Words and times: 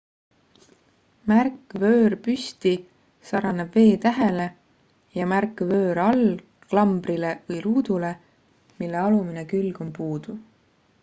märk 1.31 1.75
vöör 1.83 2.15
püsti 2.27 2.71
sarnaneb 3.31 3.75
v-tähele 3.79 4.47
ja 5.19 5.29
märk 5.35 5.61
vöör 5.73 6.03
all 6.07 6.25
klambrile 6.67 7.35
või 7.51 7.61
ruudule 7.69 8.13
mille 8.81 9.01
alumine 9.05 9.47
külg 9.55 9.81
on 9.87 9.95
puudu 10.01 10.39